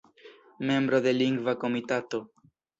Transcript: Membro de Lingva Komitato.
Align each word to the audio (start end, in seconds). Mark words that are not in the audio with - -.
Membro 0.69 0.97
de 1.05 1.11
Lingva 1.21 1.53
Komitato. 1.63 2.19